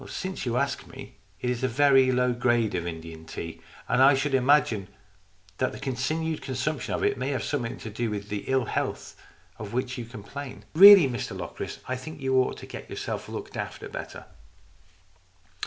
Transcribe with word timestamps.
Since 0.09 0.47
you 0.47 0.57
ask 0.57 0.87
me, 0.87 1.13
it 1.41 1.51
is 1.51 1.63
a 1.63 1.67
very 1.67 2.11
low 2.11 2.33
grade 2.33 2.73
of 2.73 2.87
Indian 2.87 3.23
tea, 3.23 3.61
and 3.87 4.01
I 4.01 4.15
should 4.15 4.33
imagine 4.33 4.87
that 5.59 5.73
the 5.73 5.79
con 5.79 5.93
tinued 5.93 6.41
consumption 6.41 6.95
of 6.95 7.03
it 7.03 7.19
might 7.19 7.27
have 7.27 7.43
something 7.43 7.77
to 7.77 7.89
LOCRIS 7.89 7.89
OF 7.89 7.93
THE 7.93 7.99
TOWER 7.99 8.23
209 8.23 8.23
do 8.25 8.25
with 8.25 8.29
the 8.47 8.51
ill 8.51 8.65
health 8.65 9.15
of 9.59 9.73
which 9.73 9.99
you 9.99 10.05
complain. 10.05 10.65
Really, 10.73 11.07
Mr 11.07 11.37
Locris, 11.37 11.81
I 11.87 11.95
think 11.97 12.19
you 12.19 12.35
ought 12.37 12.57
to 12.57 12.65
get 12.65 12.89
yourself 12.89 13.29
looked 13.29 13.55
after 13.55 13.87
better." 13.87 14.25